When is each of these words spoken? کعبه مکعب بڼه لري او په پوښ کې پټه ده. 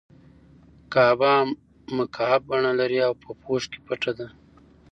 کعبه 0.93 1.33
مکعب 1.95 2.41
بڼه 2.49 2.71
لري 2.79 2.99
او 3.07 3.13
په 3.21 3.29
پوښ 3.41 3.61
کې 3.71 3.79
پټه 3.85 4.11
ده. 4.17 4.27